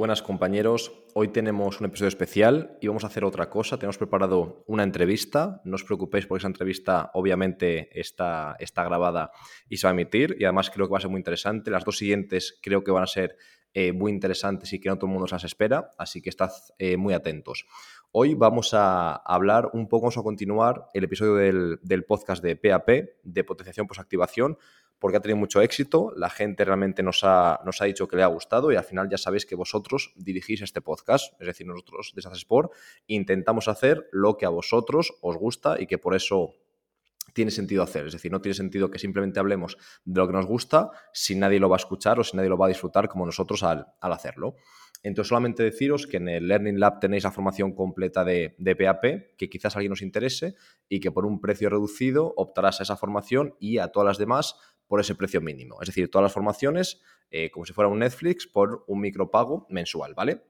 [0.00, 0.94] buenas compañeros.
[1.12, 3.76] Hoy tenemos un episodio especial y vamos a hacer otra cosa.
[3.76, 5.60] Tenemos preparado una entrevista.
[5.66, 9.30] No os preocupéis porque esa entrevista obviamente está, está grabada
[9.68, 11.70] y se va a emitir y además creo que va a ser muy interesante.
[11.70, 13.36] Las dos siguientes creo que van a ser
[13.74, 16.50] eh, muy interesantes y que no todo el mundo se las espera, así que estad
[16.78, 17.66] eh, muy atentos.
[18.10, 22.56] Hoy vamos a hablar un poco, vamos a continuar el episodio del, del podcast de
[22.56, 22.88] PAP,
[23.22, 24.56] de potenciación post-activación,
[25.00, 28.22] porque ha tenido mucho éxito, la gente realmente nos ha, nos ha dicho que le
[28.22, 32.12] ha gustado y al final ya sabéis que vosotros dirigís este podcast, es decir, nosotros
[32.14, 32.72] desde Sport
[33.06, 36.54] intentamos hacer lo que a vosotros os gusta y que por eso
[37.32, 38.06] tiene sentido hacer.
[38.06, 41.60] Es decir, no tiene sentido que simplemente hablemos de lo que nos gusta si nadie
[41.60, 44.56] lo va a escuchar o si nadie lo va a disfrutar como nosotros al, hacerlo.
[45.02, 49.36] Entonces, solamente deciros que en el Learning Lab tenéis la formación completa de, de, PAP,
[49.38, 50.56] que quizás alguien os interese
[50.90, 54.56] y que por un precio reducido optarás a esa formación y a todas las demás
[54.90, 55.80] por ese precio mínimo.
[55.80, 60.14] Es decir, todas las formaciones, eh, como si fuera un Netflix, por un micropago mensual,
[60.14, 60.42] ¿vale?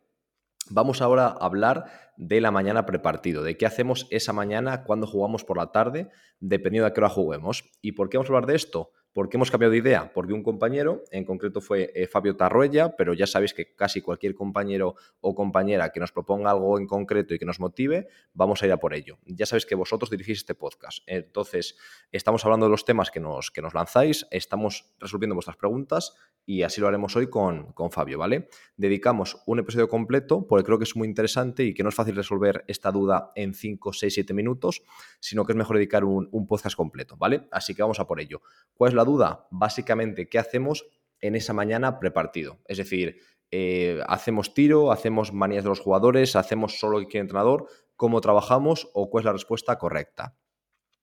[0.71, 5.45] Vamos ahora a hablar de la mañana prepartido, de qué hacemos esa mañana cuando jugamos
[5.45, 7.71] por la tarde, dependiendo de qué hora juguemos.
[7.83, 8.93] ¿Y por qué vamos a hablar de esto?
[9.13, 10.13] ¿Por qué hemos cambiado de idea?
[10.13, 14.37] Porque un compañero, en concreto fue eh, Fabio Tarruella, pero ya sabéis que casi cualquier
[14.37, 18.67] compañero o compañera que nos proponga algo en concreto y que nos motive, vamos a
[18.67, 19.19] ir a por ello.
[19.27, 21.03] Ya sabéis que vosotros dirigís este podcast.
[21.07, 21.77] Entonces,
[22.13, 26.15] estamos hablando de los temas que nos, que nos lanzáis, estamos resolviendo vuestras preguntas
[26.47, 28.49] y así lo haremos hoy con, con Fabio, ¿vale?
[28.77, 32.15] Dedicamos un episodio completo porque creo que es muy interesante y que no es fácil
[32.15, 34.83] resolver esta duda en 5, 6, 7 minutos,
[35.19, 37.49] sino que es mejor dedicar un, un podcast completo, ¿vale?
[37.51, 38.41] Así que vamos a por ello.
[38.75, 39.47] ¿Cuál es la duda?
[39.51, 40.87] Básicamente, ¿qué hacemos
[41.21, 42.61] en esa mañana prepartido?
[42.67, 43.21] Es decir,
[43.51, 48.89] eh, hacemos tiro, hacemos manías de los jugadores, hacemos solo que quiere entrenador, cómo trabajamos
[48.95, 50.37] o cuál es la respuesta correcta.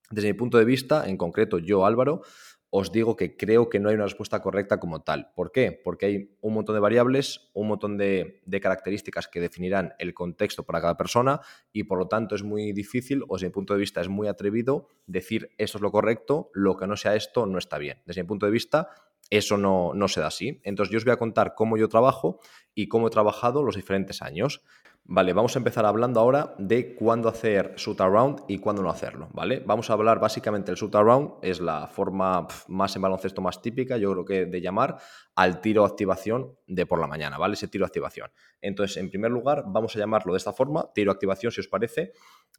[0.09, 2.21] Desde mi punto de vista, en concreto yo, Álvaro,
[2.69, 5.31] os digo que creo que no hay una respuesta correcta como tal.
[5.35, 5.71] ¿Por qué?
[5.71, 10.81] Porque hay un montón de variables, un montón de, características que definirán el contexto para
[10.81, 11.41] cada persona
[11.71, 14.27] y por lo tanto es muy difícil, o desde mi punto de vista es muy
[14.27, 18.01] atrevido decir esto es lo correcto, lo que no sea esto no está bien.
[18.05, 18.89] Desde mi punto de vista
[19.29, 20.61] eso no, no se da así.
[20.63, 22.39] Entonces yo os voy a contar cómo yo trabajo
[22.73, 24.63] y cómo he trabajado los diferentes años.
[25.09, 29.29] Vale, vamos a empezar hablando ahora de cuándo hacer shoot around y cuándo no hacerlo,
[29.31, 29.63] ¿vale?
[29.65, 33.95] Vamos a hablar básicamente del shoot around, es la forma más en baloncesto más típica,
[33.95, 34.97] yo creo que de llamar
[35.33, 37.53] al tiro activación de por la mañana, ¿vale?
[37.53, 38.31] Ese tiro activación.
[38.59, 42.11] Entonces, en primer lugar, vamos a llamarlo de esta forma, tiro activación si os parece,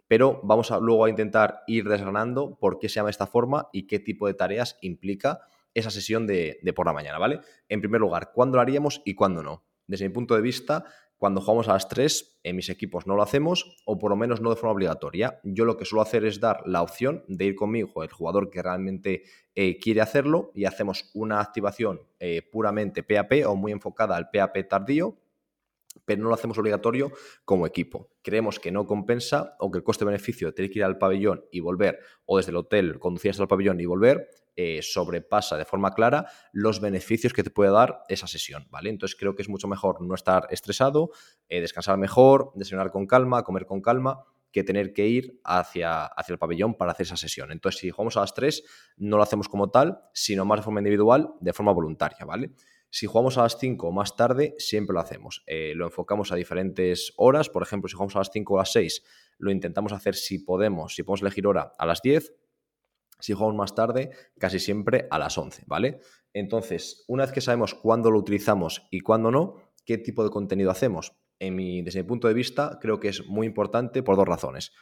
[0.07, 3.87] pero vamos a, luego a intentar ir desgranando por qué se llama esta forma y
[3.87, 5.41] qué tipo de tareas implica
[5.79, 7.41] esa sesión de, de por la mañana, ¿vale?
[7.69, 9.65] En primer lugar, ¿cuándo lo haríamos y cuándo no?
[9.87, 10.85] Desde mi punto de vista,
[11.19, 14.41] cuando jugamos a las 3, en mis equipos no lo hacemos, o por lo menos
[14.41, 15.41] no de forma obligatoria.
[15.43, 18.63] Yo lo que suelo hacer es dar la opción de ir conmigo el jugador que
[18.63, 19.25] realmente
[19.57, 24.69] eh, quiere hacerlo y hacemos una activación eh, puramente PAP o muy enfocada al PAP
[24.69, 25.17] tardío,
[26.05, 27.13] pero no lo hacemos obligatorio
[27.45, 28.11] como equipo.
[28.23, 31.61] Creemos que no compensa o que el coste-beneficio de tener que ir al pabellón y
[31.61, 35.95] volver, o desde el hotel conducir hasta el pabellón y volver, eh, sobrepasa de forma
[35.95, 38.91] clara los beneficios que te puede dar esa sesión, ¿vale?
[38.91, 41.11] Entonces creo que es mucho mejor no estar estresado,
[41.49, 46.33] eh, descansar mejor, desayunar con calma, comer con calma, que tener que ir hacia, hacia
[46.33, 47.53] el pabellón para hacer esa sesión.
[47.53, 48.65] Entonces, si jugamos a las 3,
[48.97, 52.51] no lo hacemos como tal, sino más de forma individual, de forma voluntaria, ¿vale?
[52.91, 55.43] Si jugamos a las 5 o más tarde, siempre lo hacemos.
[55.47, 57.49] Eh, lo enfocamos a diferentes horas.
[57.51, 59.03] Por ejemplo, si jugamos a las 5 o a las 6,
[59.39, 62.33] lo intentamos hacer si podemos, si podemos elegir hora, a las 10
[63.21, 66.01] si jugamos más tarde, casi siempre a las 11, ¿vale?
[66.33, 70.71] Entonces, una vez que sabemos cuándo lo utilizamos y cuándo no, ¿qué tipo de contenido
[70.71, 71.17] hacemos?
[71.41, 74.73] En desde mi punto de vista, creo que es muy importante por dos razones.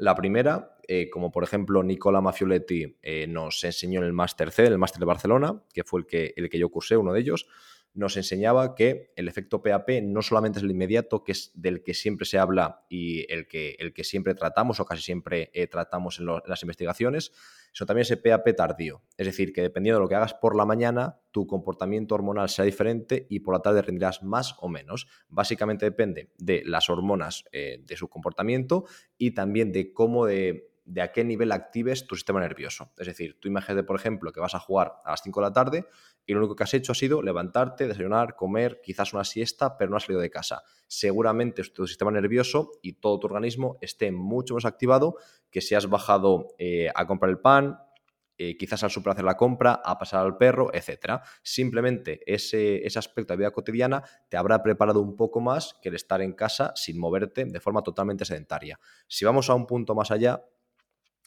[0.00, 4.64] La primera, eh, como por ejemplo Nicola Mafioletti eh, nos enseñó en el Máster C,
[4.64, 7.46] el Máster de Barcelona, que fue el que, el que yo cursé, uno de ellos,
[7.92, 11.94] nos enseñaba que el efecto PAP no solamente es el inmediato, que es del que
[11.94, 16.20] siempre se habla y el que, el que siempre tratamos o casi siempre eh, tratamos
[16.20, 17.32] en, las investigaciones,
[17.72, 19.02] sino también ese PAP tardío.
[19.16, 22.64] Es decir, que dependiendo de lo que hagas por la mañana, tu comportamiento hormonal sea
[22.64, 25.06] diferente y por la tarde rendirás más o menos.
[25.28, 28.84] Básicamente depende de las hormonas eh, de su comportamiento
[29.18, 32.92] y también de cómo de de a qué nivel actives tu sistema nervioso.
[32.98, 35.52] Es decir, tú imagínate, por ejemplo, que vas a jugar a las 5 de la
[35.52, 35.86] tarde
[36.26, 39.90] y lo único que has hecho ha sido levantarte, desayunar, comer, quizás una siesta, pero
[39.90, 40.64] no has salido de casa.
[40.88, 45.14] Seguramente tu sistema nervioso y todo tu organismo esté mucho más activado
[45.50, 47.78] que si has bajado eh, a comprar el pan,
[48.36, 51.20] eh, quizás al super hacer la compra, a pasar al perro, etc.
[51.44, 55.94] Simplemente ese, ese aspecto de vida cotidiana te habrá preparado un poco más que el
[55.94, 58.80] estar en casa sin moverte de forma totalmente sedentaria.
[59.06, 60.42] Si vamos a un punto más allá,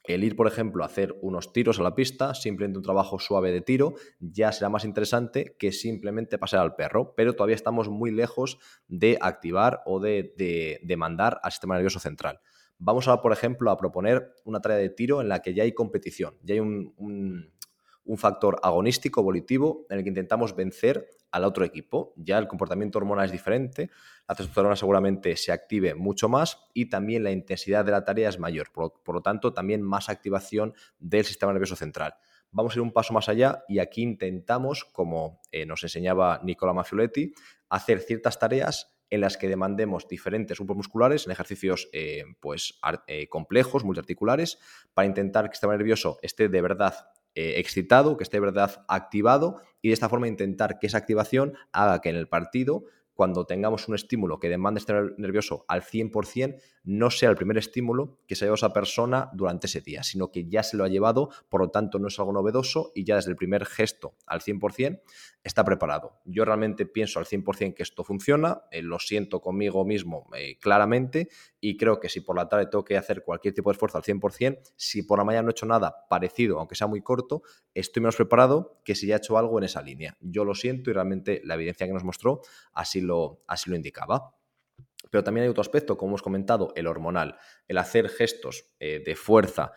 [0.03, 3.51] El ir, por ejemplo, a hacer unos tiros a la pista, simplemente un trabajo suave
[3.51, 8.11] de tiro, ya será más interesante que simplemente pasar al perro, pero todavía estamos muy
[8.11, 12.41] lejos de activar o de, de, mandar al sistema nervioso central.
[12.77, 15.73] Vamos ahora, por ejemplo, a proponer una tarea de tiro en la que ya hay
[15.73, 17.52] competición, ya hay un un
[18.17, 22.13] factor agonístico volitivo en el que intentamos vencer al otro equipo.
[22.15, 23.89] Ya el comportamiento hormonal es diferente,
[24.27, 28.39] la testosterona seguramente se active mucho más y también la intensidad de la tarea es
[28.39, 32.13] mayor, por, lo tanto también más activación del sistema nervioso central.
[32.51, 36.71] Vamos a ir un paso más allá y aquí intentamos, como eh, nos enseñaba Nicola
[36.71, 37.33] Maffioletti,
[37.67, 43.27] hacer ciertas tareas en las que demandemos diferentes grupos musculares en ejercicios eh, pues, eh,
[43.27, 44.59] complejos, multiarticulares,
[44.93, 46.93] para intentar que el sistema nervioso esté de verdad
[47.35, 51.53] eh, excitado, que esté de verdad activado y de esta forma intentar que esa activación
[51.71, 56.59] haga que en el partido cuando tengamos un estímulo que demande estar nervioso al 100%,
[56.83, 60.47] no sea el primer estímulo que se lleva esa persona durante ese día, sino que
[60.47, 63.31] ya se lo ha llevado, por lo tanto no es algo novedoso y ya desde
[63.31, 65.01] el primer gesto al 100%
[65.43, 66.19] está preparado.
[66.25, 71.29] Yo realmente pienso al 100% que esto funciona, eh, lo siento conmigo mismo eh, claramente
[71.59, 74.03] y creo que si por la tarde tengo que hacer cualquier tipo de esfuerzo al
[74.03, 77.43] 100%, si por la mañana no he hecho nada parecido, aunque sea muy corto,
[77.73, 80.17] estoy menos preparado que si ya he hecho algo en esa línea.
[80.19, 82.41] Yo lo siento y realmente la evidencia que nos mostró
[82.73, 84.35] así lo, así lo indicaba.
[85.13, 87.37] Pero también hay otro aspecto, como hemos comentado, el hormonal,
[87.67, 89.73] el hacer gestos eh, de fuerza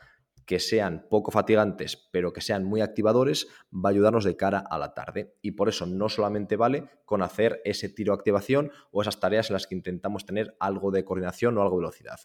[0.46, 4.78] que sean poco fatigantes, pero que sean muy activadores, va a ayudarnos de cara a
[4.78, 5.36] la tarde.
[5.42, 9.54] Y por eso no solamente vale con hacer ese tiro activación o esas tareas en
[9.54, 12.18] las que intentamos tener algo de coordinación o algo de velocidad.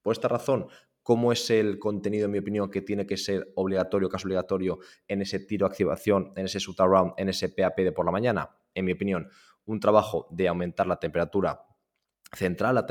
[0.00, 0.68] Por esta razón,
[1.02, 5.20] ¿cómo es el contenido, en mi opinión, que tiene que ser obligatorio, caso obligatorio, en
[5.20, 8.56] ese tiro activación, en ese shoot around, en ese PAP de por la mañana?
[8.72, 9.28] En mi opinión,
[9.66, 11.60] un trabajo de aumentar la temperatura
[12.34, 12.86] central, la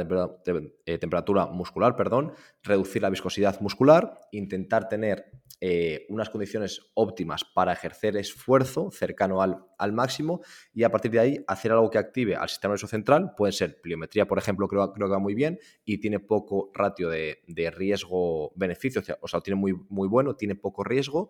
[0.86, 5.32] eh, temperatura muscular, perdón, reducir la viscosidad muscular, intentar tener
[5.66, 10.42] eh, unas condiciones óptimas para ejercer esfuerzo cercano al, al, máximo
[10.74, 13.80] y a partir de ahí hacer algo que active al sistema nervioso central, puede ser
[13.80, 17.72] pliometría, por ejemplo, creo, creo que va muy bien y tiene poco ratio de, de
[17.72, 21.30] riesgo-beneficio, o sea, tiene muy, muy bueno, tiene poco riesgo.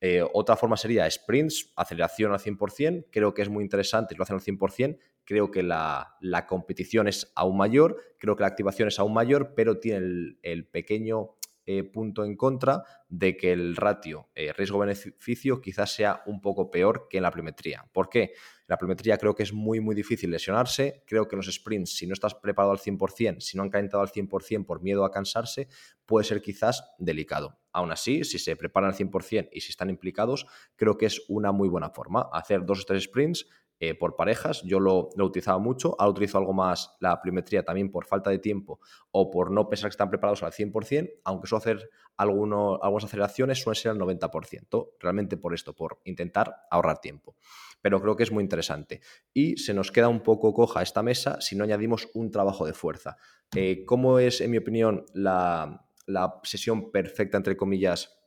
[0.00, 4.36] Eh, otra forma sería sprints, aceleración al 100%, creo que es muy interesante, lo hacen
[4.36, 6.16] al 100%, creo que la,
[6.48, 11.36] competición es aún mayor, creo que la activación es aún mayor, pero tiene el, pequeño
[11.66, 17.06] eh, punto en contra de que el ratio eh, riesgo-beneficio quizás sea un poco peor
[17.08, 17.88] que en la pliometría.
[17.90, 18.22] ¿Por qué?
[18.22, 18.32] En
[18.68, 21.02] la pliometría creo que es muy, muy difícil lesionarse.
[21.06, 24.02] Creo que en los sprints, si no estás preparado al 100%, si no han calentado
[24.02, 25.68] al 100% por miedo a cansarse,
[26.04, 27.58] puede ser quizás delicado.
[27.72, 30.46] Aún así, si se preparan al 100% y si están implicados,
[30.76, 32.28] creo que es una muy buena forma.
[32.32, 33.46] Hacer dos o tres sprints
[33.86, 34.62] eh, por parejas.
[34.62, 35.94] Yo lo, utilizado mucho.
[35.98, 39.90] Ahora utilizo algo más la pliometría también por falta de tiempo o por no pensar
[39.90, 44.92] que están preparados al 100%, aunque suelo hacer algunas aceleraciones, suele ser al 90%.
[44.98, 47.36] Realmente por esto, por intentar ahorrar tiempo.
[47.82, 49.02] Pero creo que es muy interesante.
[49.34, 52.72] Y se nos queda un poco coja esta mesa si no añadimos un trabajo de
[52.72, 53.18] fuerza.
[53.54, 58.18] Eh, ¿Cómo es, en mi opinión, la, la sesión perfecta, entre comillas,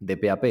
[0.00, 0.44] de PAP?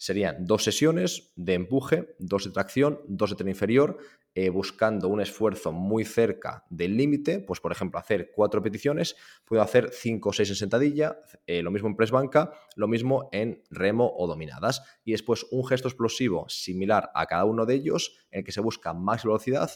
[0.00, 3.98] Serían dos sesiones de empuje, dos de tracción, dos de tren inferior,
[4.34, 9.14] eh, buscando un esfuerzo muy cerca del límite, pues por ejemplo hacer cuatro repeticiones,
[9.44, 13.28] puedo hacer cinco o seis en sentadilla, eh, lo mismo en press banca, lo mismo
[13.30, 18.16] en remo o dominadas, y después un gesto explosivo similar a cada uno de ellos,
[18.30, 19.70] en el que se busca más velocidad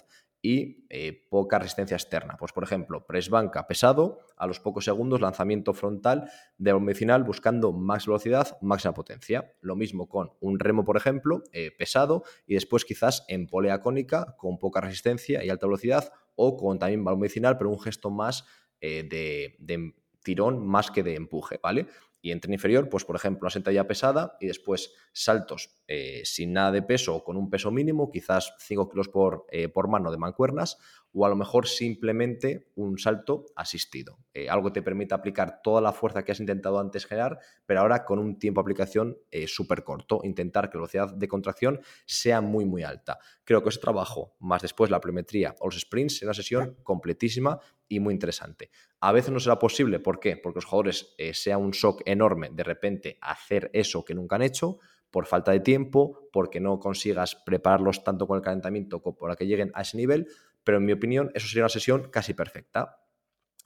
[0.44, 2.36] y eh, poca resistencia externa.
[2.38, 7.72] Pues, por ejemplo, press banca pesado, a los pocos segundos lanzamiento frontal de medicinal buscando
[7.72, 9.54] más velocidad, máxima potencia.
[9.62, 14.36] Lo mismo con un remo, por ejemplo, eh, pesado y después quizás en polea cónica
[14.36, 18.44] con poca resistencia y alta velocidad o con también balón medicinal, pero un gesto más
[18.82, 21.86] eh, de, de tirón más que de empuje, ¿vale?
[22.20, 26.54] Y en tren inferior, pues por ejemplo, una sentadilla pesada y después saltos eh, sin
[26.54, 30.10] nada de peso o con un peso mínimo, quizás 5 kilos por, eh, por mano
[30.10, 30.78] de mancuernas,
[31.12, 34.18] o a lo mejor simplemente un salto asistido.
[34.32, 37.80] Eh, algo que te permita aplicar toda la fuerza que has intentado antes generar, pero
[37.80, 40.20] ahora con un tiempo de aplicación súper corto.
[40.24, 43.18] Intentar que la velocidad de contracción sea muy, muy alta.
[43.44, 47.60] Creo que ese trabajo, más después la pliometría o los sprints, será una sesión completísima
[47.88, 48.70] y muy interesante.
[49.00, 50.36] A veces no será posible, ¿por qué?
[50.36, 54.78] Porque los jugadores sea un shock enorme de repente hacer eso que nunca han hecho
[55.14, 59.46] por falta de tiempo, porque no consigas prepararlos tanto con el calentamiento como para que
[59.46, 60.26] lleguen a ese nivel,
[60.64, 62.98] pero en mi opinión eso sería una sesión casi perfecta.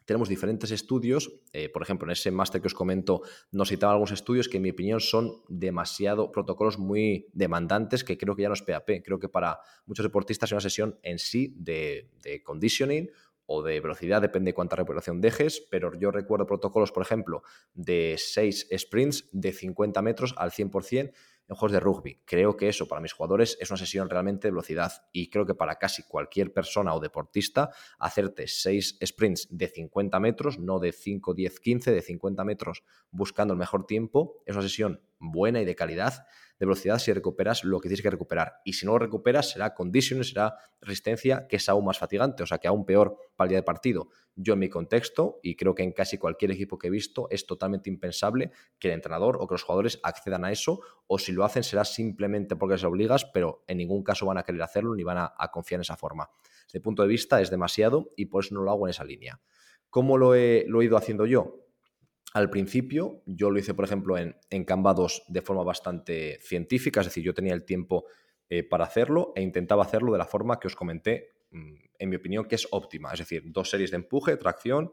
[0.04, 4.12] Tenemos diferentes estudios, eh, por ejemplo, en ese máster que os comento nos citaba algunos
[4.12, 8.54] estudios que en mi opinión son demasiado protocolos muy demandantes que creo que ya no
[8.54, 9.02] es PAP.
[9.02, 12.10] Creo que para muchos deportistas es una sesión en sí de,
[12.44, 13.10] conditioning
[13.46, 18.16] o de velocidad, depende de cuánta recuperación dejes, pero yo recuerdo protocolos, por ejemplo, de
[18.18, 21.14] 6 sprints de 50 metros al 100%
[21.48, 22.20] en juegos de rugby.
[22.24, 25.54] Creo que eso para mis jugadores es una sesión realmente de velocidad y creo que
[25.54, 31.34] para casi cualquier persona o deportista hacerte 6 sprints de 50 metros, no de 5,
[31.34, 35.74] 10, 15, de 50 metros buscando el mejor tiempo, es una sesión buena y de
[35.74, 36.26] calidad
[36.58, 38.60] de velocidad si recuperas lo que tienes que recuperar.
[38.64, 42.46] Y si no lo recuperas, será conditions, será resistencia, que es aún más fatigante, o
[42.46, 44.08] sea, que aún peor para el día de partido.
[44.34, 47.46] Yo en mi contexto, y creo que en casi cualquier equipo que he visto, es
[47.46, 51.44] totalmente impensable que el entrenador o que los jugadores accedan a eso, o si lo
[51.44, 55.04] hacen será simplemente porque les obligas, pero en ningún caso van a querer hacerlo ni
[55.04, 56.30] van a, confiar en esa forma.
[56.66, 59.40] Desde punto de vista es demasiado y por eso no lo hago en esa línea.
[59.90, 61.67] ¿Cómo lo he, lo he ido haciendo yo?
[62.34, 67.00] Al principio, yo lo hice, por ejemplo, en, en Canva 2 de forma bastante científica,
[67.00, 68.04] es decir, yo tenía el tiempo
[68.50, 72.16] eh, para hacerlo e intentaba hacerlo de la forma que os comenté, mm, en mi
[72.16, 74.92] opinión, que es óptima, es decir, dos series de empuje, tracción,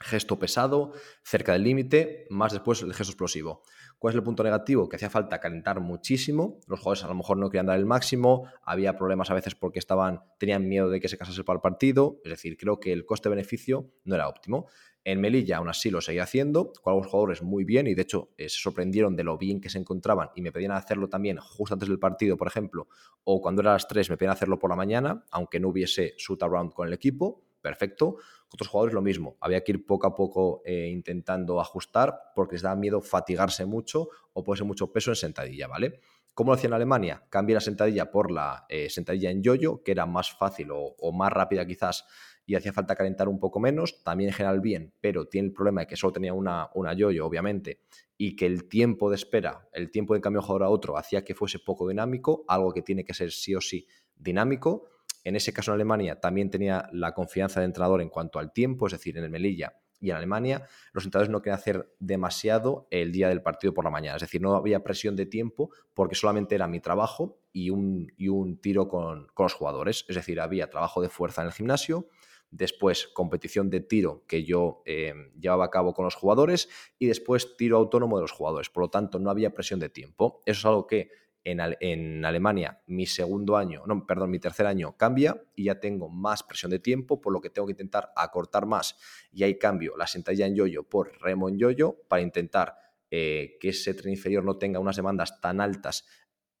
[0.00, 3.62] gesto pesado, cerca del límite, más después el gesto explosivo.
[3.98, 4.88] ¿Cuál es el punto negativo?
[4.88, 8.44] Que hacía falta calentar muchísimo, los jugadores a lo mejor no querían dar el máximo,
[8.62, 12.20] había problemas a veces porque estaban, tenían miedo de que se casase para el partido,
[12.24, 14.66] es decir, creo que el coste-beneficio no era óptimo.
[15.02, 18.30] En Melilla aún así lo seguía haciendo, con algunos jugadores muy bien y de hecho
[18.36, 21.74] eh, se sorprendieron de lo bien que se encontraban y me pedían hacerlo también justo
[21.74, 22.88] antes del partido, por ejemplo,
[23.24, 26.42] o cuando era las 3 me pedían hacerlo por la mañana, aunque no hubiese shoot
[26.42, 28.18] around con el equipo, perfecto.
[28.52, 32.62] Otros jugadores lo mismo, había que ir poco a poco eh, intentando ajustar porque les
[32.62, 35.98] daba miedo fatigarse mucho o ponerse mucho peso en sentadilla, ¿vale?
[36.32, 37.24] ¿Cómo lo hacía en Alemania?
[37.28, 41.12] Cambié la sentadilla por la eh, sentadilla en yoyo, que era más fácil o, o
[41.12, 42.04] más rápida quizás
[42.48, 45.80] y hacía falta calentar un poco menos, también en general bien, pero tiene el problema
[45.80, 47.80] de que solo tenía una, una yoyo, obviamente,
[48.16, 51.24] y que el tiempo de espera, el tiempo de cambio de jugador a otro, hacía
[51.24, 54.86] que fuese poco dinámico, algo que tiene que ser sí o sí dinámico.
[55.26, 58.86] En ese caso en Alemania también tenía la confianza de entrenador en cuanto al tiempo,
[58.86, 63.10] es decir, en el Melilla y en Alemania los entrenadores no querían hacer demasiado el
[63.10, 64.14] día del partido por la mañana.
[64.14, 68.28] Es decir, no había presión de tiempo porque solamente era mi trabajo y un, y
[68.28, 70.04] un tiro con, con, los jugadores.
[70.08, 72.06] Es decir, había trabajo de fuerza en el gimnasio,
[72.52, 76.68] después competición de tiro que yo eh, llevaba a cabo con los jugadores
[77.00, 78.70] y después tiro autónomo de los jugadores.
[78.70, 80.40] Por lo tanto, no había presión de tiempo.
[80.46, 81.10] Eso es algo que
[81.46, 86.42] en, Alemania mi segundo año, no, perdón, mi tercer año cambia y ya tengo más
[86.42, 88.96] presión de tiempo, por lo que tengo que intentar acortar más.
[89.30, 92.76] Y ahí cambio la sentadilla en yoyo por remo en yoyo para intentar
[93.10, 96.04] eh, que ese tren inferior no tenga unas demandas tan altas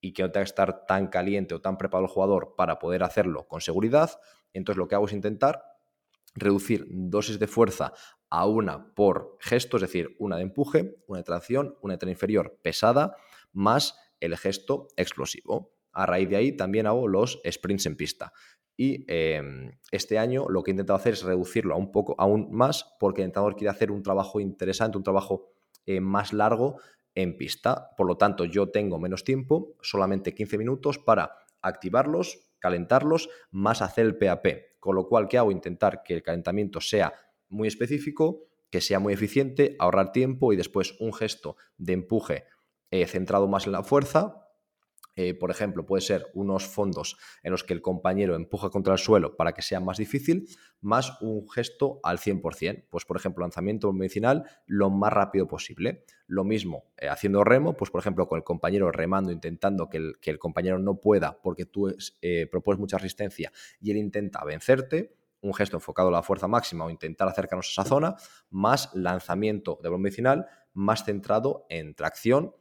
[0.00, 3.02] y que no tenga que estar tan caliente o tan preparado el jugador para poder
[3.02, 4.20] hacerlo con seguridad.
[4.52, 5.64] Entonces lo que hago es intentar
[6.36, 7.92] reducir dosis de fuerza
[8.30, 12.10] a una por gesto, es decir, una de empuje, una de tracción, una de tren
[12.10, 13.16] inferior pesada,
[13.52, 15.72] más el gesto explosivo.
[15.92, 18.32] A raíz de ahí también hago los sprints en pista.
[18.76, 22.48] Y em, este año lo que he intentado hacer es reducirlo a un poco, aún
[22.50, 25.52] más, porque el entrenador quiere hacer un trabajo interesante, un trabajo
[25.86, 26.76] eh, más largo
[27.14, 27.90] en pista.
[27.96, 31.32] Por lo tanto, yo tengo menos tiempo, solamente 15 minutos para
[31.62, 34.46] activarlos, calentarlos, más hacer el PAP.
[34.78, 35.50] Con lo cual, ¿qué hago?
[35.50, 37.14] Intentar que el calentamiento sea
[37.48, 42.44] muy específico, que sea muy eficiente, ahorrar tiempo y después un gesto de empuje
[42.90, 44.42] eh, centrado más en la fuerza,
[45.18, 48.98] eh, por ejemplo, puede ser unos fondos en los que el compañero empuja contra el
[48.98, 50.46] suelo para que sea más difícil,
[50.82, 52.86] más un gesto al 100%.
[52.90, 56.04] Pues, por ejemplo, lanzamiento medicinal lo más rápido posible.
[56.26, 60.38] Lo mismo eh, haciendo remo, pues, por ejemplo, con el compañero remando, intentando que el,
[60.38, 61.94] compañero no pueda porque tú
[62.50, 63.50] propones mucha resistencia
[63.80, 67.70] y él intenta vencerte un gesto enfocado a la fuerza máxima o intentar acercarnos a
[67.70, 68.16] esa zona,
[68.50, 72.54] más lanzamiento de balón más centrado en tracción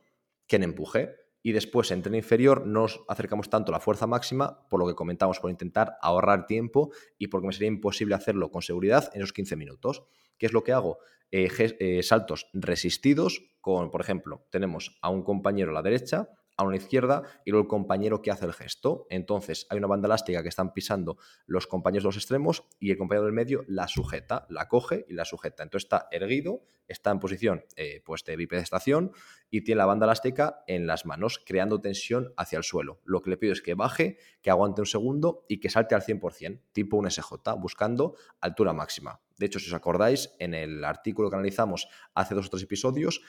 [0.48, 4.68] que en empuje y después en tren inferior nos acercamos tanto a la fuerza máxima,
[4.68, 8.64] por lo que comentamos, por intentar ahorrar tiempo y porque me sería imposible hacerlo con
[8.64, 10.04] seguridad en esos 15 minutos.
[10.40, 10.98] ¿Qué es lo que hago?
[11.30, 11.50] Eh,
[11.80, 16.78] eh, saltos resistidos con, por ejemplo, tenemos a un compañero a la derecha, a una
[16.78, 19.08] izquierda y luego el compañero que hace el gesto.
[19.10, 22.98] Entonces hay una banda elástica que están pisando los compañeros de los extremos y el
[22.98, 25.64] compañero del medio la sujeta, la coge y la sujeta.
[25.64, 29.12] Entonces está erguido, está en posición eh, pues de bipedestación
[29.50, 33.02] y tiene la banda elástica en las manos, creando tensión hacia el suelo.
[33.04, 36.02] Lo que le pido es que baje, que aguante un segundo y que salte al
[36.02, 39.22] 100%, tipo un SJ, buscando altura máxima.
[39.38, 43.22] De hecho, si os acordáis, en el artículo que analizamos hace dos o tres episodios,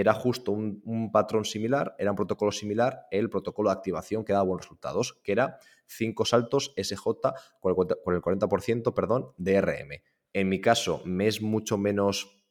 [0.00, 4.44] era justo un, patrón similar, era un protocolo similar, el protocolo de activación que daba
[4.44, 7.04] buenos resultados, que era 5 saltos SJ
[7.60, 10.02] con el, 40%, perdón, de RM.
[10.32, 12.44] En mi caso, me es mucho menos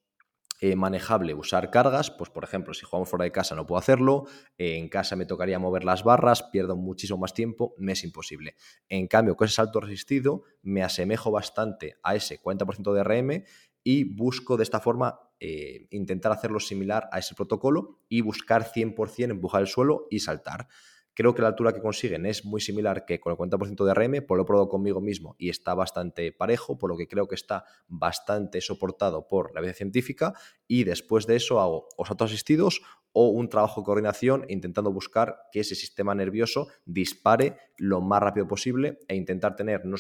[0.62, 4.24] eh, manejable usar cargas, pues por ejemplo, si jugamos fuera de casa no puedo hacerlo,
[4.58, 8.56] en casa me tocaría mover las barras, pierdo muchísimo más tiempo, me es imposible.
[8.88, 13.44] En cambio, con ese salto resistido me asemejo bastante a ese 40% de RM
[13.84, 19.32] y busco de esta forma eh, intentar hacerlo similar a ese protocolo y buscar 100%
[19.32, 20.68] empujar el suelo y saltar.
[21.16, 24.26] Creo que la altura que consiguen es muy similar que con el 40% de RM,
[24.26, 27.36] por lo he probado conmigo mismo y está bastante parejo, por lo que creo que
[27.36, 30.34] está bastante soportado por la evidencia científica
[30.68, 35.38] y después de eso hago o saltos asistidos o un trabajo de coordinación intentando buscar
[35.52, 39.98] que ese sistema nervioso dispare lo más rápido posible e intentar tener no,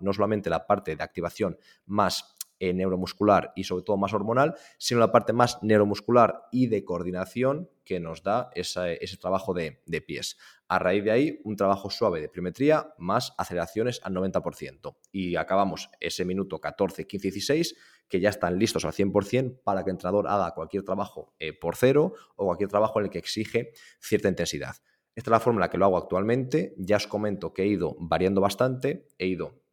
[0.00, 2.33] no solamente la parte de activación más
[2.64, 7.68] eh, neuromuscular y sobre todo más hormonal, sino la parte más neuromuscular y de coordinación
[7.84, 10.38] que nos da ese trabajo de, pies.
[10.66, 14.96] A raíz de ahí, un trabajo suave de pliometría más aceleraciones al 90%.
[15.12, 17.76] Y acabamos ese minuto 14, 15, 16
[18.08, 21.76] que ya están listos al 100% para que el entrenador haga cualquier trabajo eh, por
[21.76, 24.76] cero o cualquier trabajo en el que exige cierta intensidad.
[25.14, 26.74] Esta es la fórmula que lo hago actualmente.
[26.78, 29.63] Ya os comento que he ido variando bastante, he ido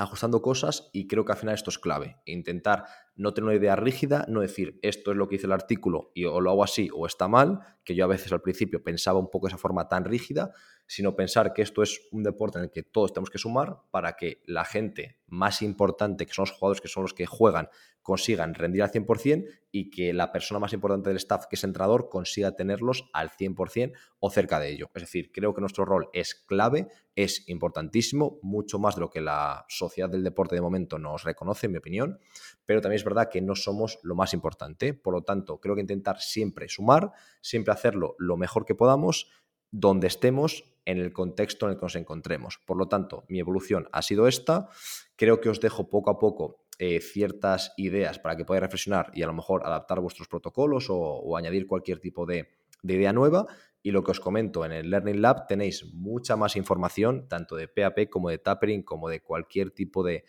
[0.00, 2.16] ajustando cosas y creo que al final esto es clave.
[2.24, 2.86] Intentar
[3.20, 6.24] no tener una idea rígida, no decir esto es lo que dice el artículo y
[6.24, 9.28] o lo hago así o está mal, que yo a veces al principio pensaba un
[9.28, 10.52] poco esa forma tan rígida,
[10.86, 14.14] sino pensar que esto es un deporte en el que todos tenemos que sumar para
[14.14, 17.68] que la gente más importante, que son los jugadores que son los que juegan,
[18.02, 22.08] consigan rendir al 100% y que la persona más importante del staff, que es entrenador,
[22.08, 24.90] consiga tenerlos al 100% o cerca de ello.
[24.94, 29.20] Es decir, creo que nuestro rol es clave, es importantísimo, mucho más de lo que
[29.20, 32.18] la sociedad del deporte de momento nos reconoce, en mi opinión,
[32.66, 34.94] pero también es verdad que no somos lo más importante.
[34.94, 39.30] Por lo tanto, creo que intentar siempre sumar, siempre hacerlo lo mejor que podamos,
[39.70, 42.58] donde estemos en el contexto en el que nos encontremos.
[42.66, 44.68] Por lo tanto, mi evolución ha sido esta.
[45.16, 49.22] Creo que os dejo poco a poco eh, ciertas ideas para que podáis reflexionar y
[49.22, 52.48] a lo mejor adaptar vuestros protocolos o, añadir cualquier tipo de,
[52.82, 53.46] idea nueva.
[53.82, 57.68] Y lo que os comento en el Learning Lab tenéis mucha más información, tanto de
[57.68, 60.24] PAP como de tapering, como de cualquier tipo de,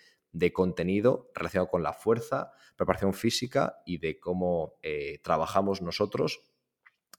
[0.53, 6.41] contenido relacionado con la fuerza, preparación física y de cómo eh, trabajamos nosotros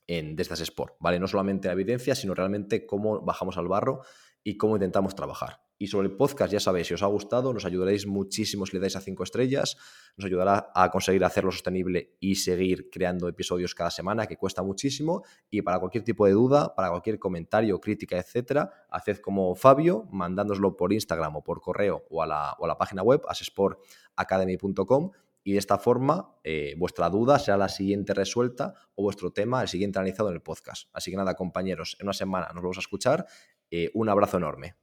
[0.07, 1.20] en estas Sport, ¿vale?
[1.20, 4.03] No solamente la evidencia, sino realmente cómo bajamos al barro
[4.44, 5.61] y cómo intentamos trabajar.
[5.83, 8.81] Y sobre el podcast, ya sabéis, si os ha gustado, nos ayudaréis muchísimo si le
[8.81, 9.76] dais a cinco estrellas,
[10.16, 15.24] nos ayudará a conseguir hacerlo sostenible y seguir creando episodios cada semana, que cuesta muchísimo.
[15.50, 20.76] Y para cualquier tipo de duda, para cualquier comentario, crítica, etcétera, haced como Fabio, mandándoslo
[20.76, 25.11] por Instagram o por correo o a la, o a la página web, asesportacademy.com
[25.44, 29.68] y de esta forma eh, vuestra duda será la siguiente resuelta o vuestro tema el
[29.68, 30.88] siguiente analizado en el podcast.
[30.92, 33.26] Así que nada, compañeros, en una semana nos vamos a escuchar.
[33.74, 34.76] Eh, un abrazo enorme.